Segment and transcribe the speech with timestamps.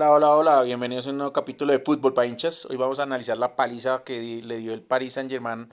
[0.00, 2.64] Hola, hola, hola, bienvenidos a un nuevo capítulo de Fútbol para hinchas.
[2.64, 5.70] Hoy vamos a analizar la paliza que le dio el Paris Saint Germain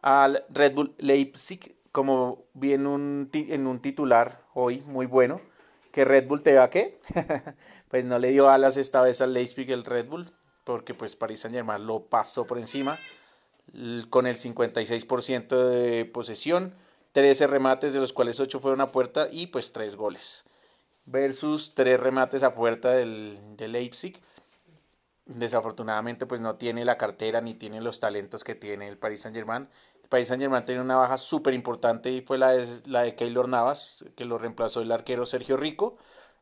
[0.00, 1.76] al Red Bull Leipzig.
[1.92, 5.42] Como vi en un, en un titular hoy muy bueno,
[5.92, 7.02] que Red Bull te va qué?
[7.90, 10.32] pues no le dio alas esta vez al Leipzig el Red Bull,
[10.64, 12.96] porque pues Paris Saint Germain lo pasó por encima
[14.08, 16.72] con el 56% de posesión,
[17.12, 20.46] 13 remates de los cuales 8 fueron a puerta y pues 3 goles
[21.06, 24.20] versus tres remates a puerta del, Leipzig.
[25.26, 29.36] Desafortunadamente pues no tiene la cartera ni tiene los talentos que tiene el Paris Saint
[29.36, 29.68] Germain.
[30.02, 33.14] El Paris Saint Germain tiene una baja súper importante y fue la de, la de
[33.14, 35.96] Keylor Navas, que lo reemplazó el arquero Sergio Rico.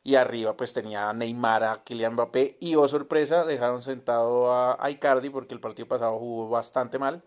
[0.05, 4.83] Y arriba pues tenía a Neymar, a Kylian Mbappé y oh sorpresa dejaron sentado a,
[4.83, 7.23] a Icardi porque el partido pasado jugó bastante mal.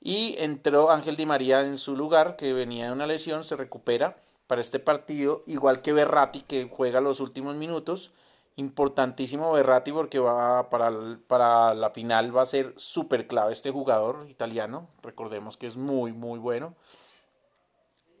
[0.00, 4.16] Y entró Ángel Di María en su lugar que venía de una lesión, se recupera
[4.48, 8.10] para este partido, igual que Berratti que juega los últimos minutos.
[8.56, 10.90] Importantísimo Berratti porque va para,
[11.28, 14.88] para la final va a ser súper clave este jugador italiano.
[15.02, 16.74] Recordemos que es muy, muy bueno.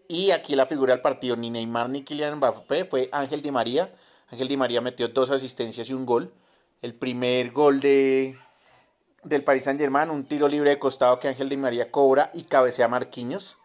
[0.06, 3.92] Y aquí la figura del partido, ni Neymar ni Kylian Mbappé, fue Ángel Di María.
[4.30, 6.32] Ángel Di María metió dos asistencias y un gol.
[6.82, 8.38] El primer gol de,
[9.24, 12.44] del Paris Saint Germain, un tiro libre de costado que Ángel Di María cobra y
[12.44, 13.56] cabecea a Marquinhos.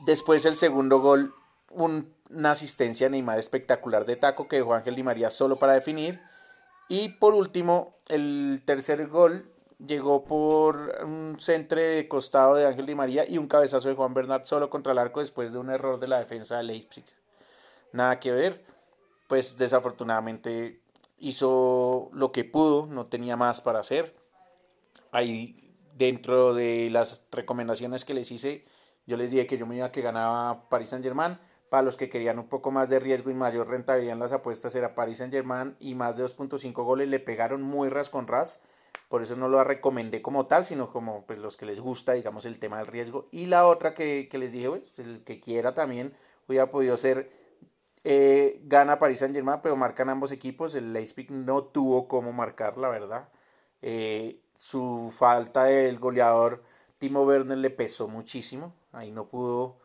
[0.00, 1.34] Después el segundo gol
[1.70, 6.20] una asistencia Neymar espectacular de taco que dejó Ángel Di María solo para definir.
[6.88, 12.94] Y por último, el tercer gol llegó por un centro de costado de Ángel Di
[12.94, 15.98] María y un cabezazo de Juan Bernat solo contra el arco después de un error
[15.98, 17.04] de la defensa de Leipzig.
[17.92, 18.64] Nada que ver,
[19.28, 20.82] pues desafortunadamente
[21.18, 24.16] hizo lo que pudo, no tenía más para hacer.
[25.12, 28.64] Ahí dentro de las recomendaciones que les hice,
[29.06, 31.38] yo les dije que yo me iba a que ganaba Paris Saint Germain
[31.70, 34.74] para los que querían un poco más de riesgo y mayor rentabilidad en las apuestas
[34.74, 38.60] era Paris Saint Germain y más de 2.5 goles le pegaron muy ras con ras.
[39.08, 42.44] Por eso no lo recomendé como tal, sino como pues los que les gusta, digamos,
[42.44, 43.28] el tema del riesgo.
[43.30, 46.12] Y la otra que, les dije, pues, el que quiera también
[46.48, 47.30] hubiera podido ser
[48.02, 50.74] eh, gana Paris Saint Germain, pero marcan ambos equipos.
[50.74, 53.28] El Leipzig no tuvo cómo marcar, la verdad.
[53.80, 56.64] Eh, su falta del goleador
[56.98, 58.74] Timo Werner le pesó muchísimo.
[58.92, 59.76] Ahí no pudo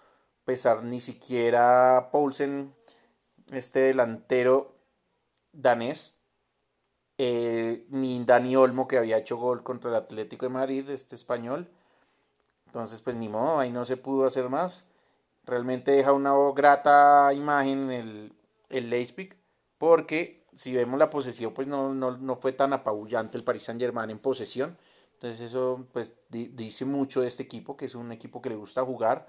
[0.45, 2.73] pesar ni siquiera Paulsen,
[3.51, 4.75] este delantero
[5.51, 6.19] danés,
[7.17, 11.69] eh, ni Dani Olmo que había hecho gol contra el Atlético de Madrid, este español.
[12.67, 14.85] Entonces, pues ni modo, ahí no se pudo hacer más.
[15.43, 18.33] Realmente deja una grata imagen el,
[18.69, 19.37] el Leipzig,
[19.77, 23.79] porque si vemos la posesión, pues no, no, no fue tan apabullante el Paris Saint
[23.79, 24.77] Germain en posesión.
[25.13, 28.83] Entonces eso pues dice mucho de este equipo, que es un equipo que le gusta
[28.83, 29.27] jugar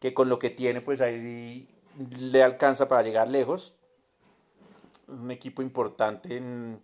[0.00, 3.74] que con lo que tiene, pues ahí le alcanza para llegar lejos.
[5.08, 6.82] Un equipo importante en,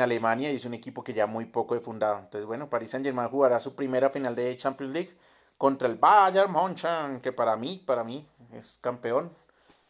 [0.00, 2.18] Alemania y es un equipo que ya muy poco he fundado.
[2.18, 5.14] Entonces, bueno, Paris Saint Germain jugará su primera final de Champions League
[5.58, 9.30] contra el Bayern München, que para mí, para mí es campeón.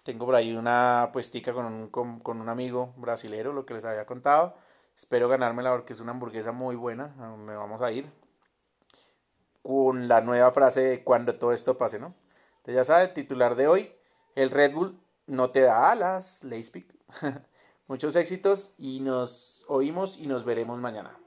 [0.02, 3.84] Tengo por ahí una puestica con un, con, con un amigo brasilero, lo que les
[3.84, 4.56] había contado.
[4.96, 7.14] Espero ganármela porque es una hamburguesa muy buena.
[7.20, 8.10] A donde vamos a ir.
[9.62, 12.12] Con la nueva frase de cuando todo esto pase, ¿no?
[12.62, 13.92] Entonces ya sabe, titular de hoy,
[14.36, 14.96] el Red Bull
[15.26, 16.86] no te da alas, Leipzig.
[17.88, 21.18] Muchos éxitos y nos oímos y nos veremos mañana.